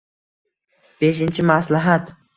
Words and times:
Beshinchi 1.03 1.45
maslahat. 1.53 2.15